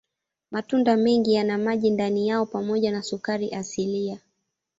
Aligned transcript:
Matunda 0.51 0.97
mengi 0.97 1.33
yana 1.33 1.57
maji 1.57 1.89
ndani 1.89 2.27
yao 2.27 2.45
pamoja 2.45 2.91
na 2.91 3.01
sukari 3.03 3.49
asilia. 3.53 4.19